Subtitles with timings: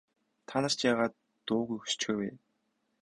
[0.47, 1.13] Та нар чинь яагаад
[1.47, 2.29] дуугүй хөшчихөө вэ?